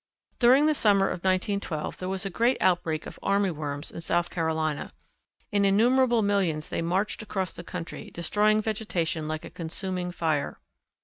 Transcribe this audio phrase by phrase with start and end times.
[0.39, 4.31] During the summer of 1912 there was a great outbreak of army worms in South
[4.31, 4.93] Carolina.
[5.51, 10.57] In innumerable millions they marched across the country, destroying vegetation like a consuming fire.